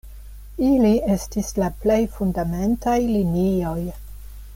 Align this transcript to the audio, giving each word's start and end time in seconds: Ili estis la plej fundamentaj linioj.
Ili 0.67 0.93
estis 1.15 1.51
la 1.63 1.67
plej 1.83 1.97
fundamentaj 2.15 2.97
linioj. 3.11 3.77